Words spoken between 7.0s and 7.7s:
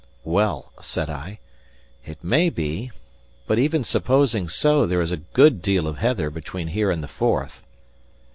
the Forth."